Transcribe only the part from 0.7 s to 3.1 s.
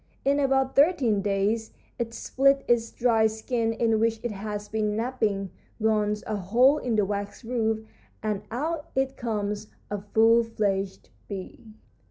thirteen days it splits its